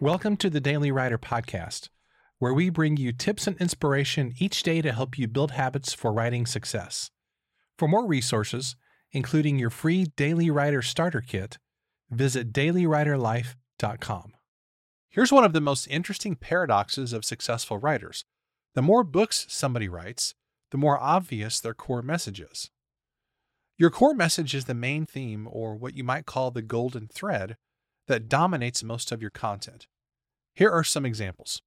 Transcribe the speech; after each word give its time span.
Welcome 0.00 0.36
to 0.36 0.48
the 0.48 0.60
Daily 0.60 0.92
Writer 0.92 1.18
Podcast, 1.18 1.88
where 2.38 2.54
we 2.54 2.70
bring 2.70 2.96
you 2.96 3.10
tips 3.10 3.48
and 3.48 3.56
inspiration 3.56 4.32
each 4.38 4.62
day 4.62 4.80
to 4.80 4.92
help 4.92 5.18
you 5.18 5.26
build 5.26 5.50
habits 5.50 5.92
for 5.92 6.12
writing 6.12 6.46
success. 6.46 7.10
For 7.76 7.88
more 7.88 8.06
resources, 8.06 8.76
including 9.10 9.58
your 9.58 9.70
free 9.70 10.04
Daily 10.04 10.52
Writer 10.52 10.82
Starter 10.82 11.20
Kit, 11.20 11.58
visit 12.10 12.52
dailywriterlife.com. 12.52 14.34
Here's 15.08 15.32
one 15.32 15.42
of 15.42 15.52
the 15.52 15.60
most 15.60 15.88
interesting 15.88 16.36
paradoxes 16.36 17.12
of 17.12 17.24
successful 17.24 17.78
writers 17.78 18.24
the 18.76 18.82
more 18.82 19.02
books 19.02 19.46
somebody 19.48 19.88
writes, 19.88 20.32
the 20.70 20.78
more 20.78 21.02
obvious 21.02 21.58
their 21.58 21.74
core 21.74 22.02
message 22.02 22.40
is. 22.40 22.70
Your 23.76 23.90
core 23.90 24.14
message 24.14 24.54
is 24.54 24.66
the 24.66 24.74
main 24.74 25.06
theme, 25.06 25.48
or 25.50 25.74
what 25.74 25.96
you 25.96 26.04
might 26.04 26.24
call 26.24 26.52
the 26.52 26.62
golden 26.62 27.08
thread, 27.08 27.56
that 28.08 28.28
dominates 28.28 28.82
most 28.82 29.12
of 29.12 29.22
your 29.22 29.30
content. 29.30 29.86
Here 30.54 30.70
are 30.70 30.84
some 30.84 31.06
examples. 31.06 31.62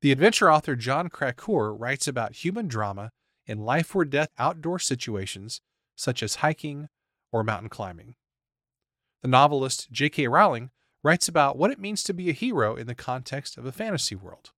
The 0.00 0.10
adventure 0.10 0.50
author 0.50 0.74
Jon 0.74 1.08
Krakauer 1.08 1.72
writes 1.72 2.08
about 2.08 2.44
human 2.44 2.66
drama 2.66 3.12
in 3.46 3.58
life 3.58 3.94
or 3.94 4.04
death 4.04 4.30
outdoor 4.38 4.80
situations 4.80 5.60
such 5.94 6.22
as 6.22 6.36
hiking 6.36 6.88
or 7.30 7.44
mountain 7.44 7.68
climbing. 7.68 8.16
The 9.22 9.28
novelist 9.28 9.92
J.K. 9.92 10.26
Rowling 10.26 10.70
writes 11.04 11.28
about 11.28 11.56
what 11.56 11.70
it 11.70 11.78
means 11.78 12.02
to 12.04 12.14
be 12.14 12.28
a 12.28 12.34
hero 12.34 12.74
in 12.74 12.88
the 12.88 12.94
context 12.94 13.56
of 13.56 13.64
a 13.64 13.72
fantasy 13.72 14.16
world. 14.16 14.50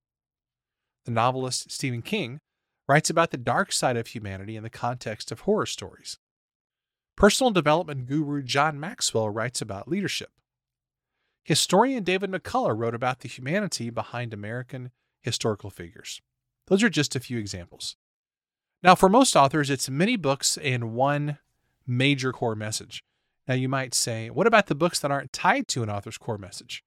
The 1.05 1.11
novelist 1.11 1.71
Stephen 1.71 2.03
King 2.03 2.41
writes 2.89 3.11
about 3.11 3.31
the 3.31 3.37
dark 3.37 3.73
side 3.73 3.97
of 3.97 4.09
humanity 4.09 4.57
in 4.57 4.63
the 4.63 4.71
context 4.71 5.31
of 5.31 5.41
horror 5.41 5.67
stories. 5.67 6.19
Personal 7.17 7.51
development 7.51 8.07
guru 8.07 8.43
John 8.43 8.81
Maxwell 8.81 9.29
writes 9.29 9.61
about 9.61 9.89
leadership. 9.89 10.31
Historian 11.45 12.03
David 12.03 12.31
McCullough 12.31 12.77
wrote 12.77 12.95
about 12.95 13.21
the 13.21 13.29
humanity 13.29 13.91
behind 13.91 14.33
American 14.33 14.91
historical 15.21 15.69
figures. 15.69 16.23
Those 16.69 16.83
are 16.83 16.89
just 16.89 17.15
a 17.15 17.21
few 17.21 17.39
examples. 17.39 17.97
Now, 18.83 18.95
for 18.95 19.11
most 19.11 19.37
authors, 19.37 19.69
it's 19.69 19.91
many 19.91 20.17
books 20.17 20.57
and 20.57 20.95
one 20.95 21.39
major 21.87 22.33
core 22.33 22.55
message. 22.55 23.05
Now, 23.47 23.55
you 23.55 23.69
might 23.69 23.93
say, 23.93 24.31
what 24.31 24.47
about 24.47 24.67
the 24.67 24.75
books 24.75 24.99
that 25.01 25.11
aren't 25.11 25.35
tied 25.35 25.69
to 25.69 25.83
an 25.83 25.91
author's 25.91 26.17
core 26.17 26.39
message? 26.39 26.83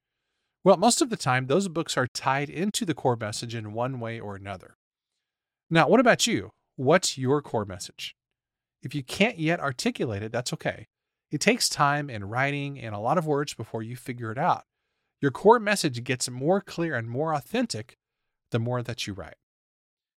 Well, 0.63 0.77
most 0.77 1.03
of 1.03 1.11
the 1.11 1.17
time, 1.17 1.45
those 1.45 1.67
books 1.67 1.95
are 1.95 2.07
tied 2.07 2.49
into 2.49 2.83
the 2.83 2.95
core 2.95 3.15
message 3.15 3.53
in 3.53 3.73
one 3.73 3.99
way 3.99 4.19
or 4.19 4.35
another. 4.35 4.75
Now, 5.69 5.87
what 5.87 5.99
about 5.99 6.25
you? 6.25 6.49
What's 6.75 7.17
your 7.17 7.43
core 7.43 7.65
message? 7.65 8.15
If 8.81 8.95
you 8.95 9.03
can't 9.03 9.37
yet 9.37 9.59
articulate 9.59 10.23
it, 10.23 10.31
that's 10.31 10.53
okay. 10.53 10.87
It 11.31 11.41
takes 11.41 11.69
time 11.69 12.09
and 12.09 12.31
writing 12.31 12.79
and 12.79 12.95
a 12.95 12.99
lot 12.99 13.17
of 13.17 13.27
words 13.27 13.53
before 13.53 13.83
you 13.83 13.95
figure 13.95 14.31
it 14.31 14.37
out. 14.37 14.63
Your 15.21 15.31
core 15.31 15.59
message 15.59 16.03
gets 16.03 16.29
more 16.29 16.61
clear 16.61 16.95
and 16.95 17.09
more 17.09 17.33
authentic 17.33 17.97
the 18.51 18.59
more 18.59 18.81
that 18.81 19.07
you 19.07 19.13
write. 19.13 19.35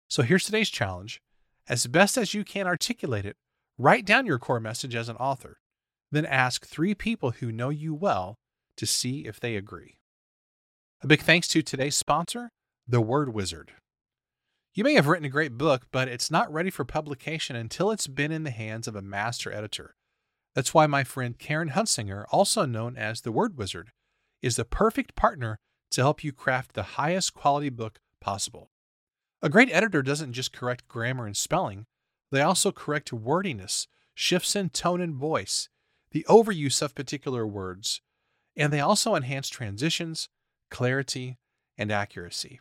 So 0.07 0.23
here's 0.23 0.45
today's 0.45 0.69
challenge. 0.69 1.21
As 1.67 1.87
best 1.87 2.17
as 2.17 2.33
you 2.33 2.43
can 2.43 2.67
articulate 2.67 3.25
it, 3.25 3.35
write 3.77 4.05
down 4.05 4.25
your 4.25 4.39
core 4.39 4.59
message 4.59 4.95
as 4.95 5.09
an 5.09 5.15
author. 5.17 5.59
Then 6.11 6.25
ask 6.25 6.65
three 6.65 6.93
people 6.93 7.31
who 7.31 7.51
know 7.51 7.69
you 7.69 7.93
well 7.93 8.37
to 8.77 8.85
see 8.85 9.25
if 9.25 9.39
they 9.39 9.55
agree. 9.55 9.97
A 11.01 11.07
big 11.07 11.21
thanks 11.21 11.47
to 11.49 11.61
today's 11.61 11.95
sponsor, 11.95 12.51
The 12.87 13.01
Word 13.01 13.33
Wizard. 13.33 13.71
You 14.73 14.83
may 14.83 14.93
have 14.93 15.07
written 15.07 15.25
a 15.25 15.29
great 15.29 15.57
book, 15.57 15.87
but 15.91 16.07
it's 16.07 16.31
not 16.31 16.51
ready 16.51 16.69
for 16.69 16.85
publication 16.85 17.55
until 17.55 17.91
it's 17.91 18.07
been 18.07 18.31
in 18.31 18.43
the 18.43 18.51
hands 18.51 18.87
of 18.87 18.95
a 18.95 19.01
master 19.01 19.51
editor. 19.51 19.95
That's 20.53 20.73
why 20.73 20.87
my 20.87 21.03
friend 21.03 21.37
Karen 21.37 21.69
Hunsanger, 21.69 22.25
also 22.29 22.65
known 22.65 22.97
as 22.97 23.21
the 23.21 23.31
Word 23.31 23.57
Wizard, 23.57 23.91
is 24.41 24.55
the 24.55 24.65
perfect 24.65 25.15
partner 25.15 25.59
to 25.91 26.01
help 26.01 26.23
you 26.23 26.31
craft 26.31 26.73
the 26.73 26.83
highest 26.83 27.33
quality 27.33 27.69
book 27.69 27.99
possible. 28.19 28.69
A 29.41 29.49
great 29.49 29.71
editor 29.71 30.01
doesn't 30.01 30.33
just 30.33 30.53
correct 30.53 30.87
grammar 30.87 31.25
and 31.25 31.35
spelling, 31.35 31.85
they 32.31 32.41
also 32.41 32.71
correct 32.71 33.11
wordiness, 33.11 33.87
shifts 34.13 34.55
in 34.55 34.69
tone 34.69 35.01
and 35.01 35.15
voice, 35.15 35.69
the 36.11 36.25
overuse 36.29 36.81
of 36.81 36.95
particular 36.95 37.45
words, 37.45 38.01
and 38.55 38.71
they 38.71 38.79
also 38.79 39.15
enhance 39.15 39.49
transitions, 39.49 40.29
clarity, 40.69 41.37
and 41.77 41.91
accuracy. 41.91 42.59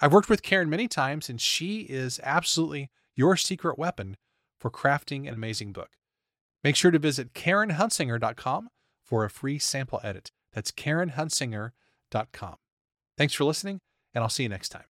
I've 0.00 0.12
worked 0.12 0.28
with 0.28 0.42
Karen 0.42 0.70
many 0.70 0.88
times, 0.88 1.28
and 1.28 1.40
she 1.40 1.80
is 1.82 2.20
absolutely 2.22 2.90
your 3.14 3.36
secret 3.36 3.78
weapon 3.78 4.16
for 4.58 4.70
crafting 4.70 5.28
an 5.28 5.34
amazing 5.34 5.72
book. 5.72 5.90
Make 6.64 6.76
sure 6.76 6.90
to 6.90 6.98
visit 6.98 7.34
KarenHunsanger.com 7.34 8.70
for 9.04 9.24
a 9.24 9.30
free 9.30 9.58
sample 9.58 10.00
edit. 10.02 10.32
That's 10.52 10.72
KarenHunsanger.com. 10.72 12.56
Thanks 13.16 13.34
for 13.34 13.44
listening, 13.44 13.80
and 14.14 14.24
I'll 14.24 14.30
see 14.30 14.44
you 14.44 14.48
next 14.48 14.70
time. 14.70 14.93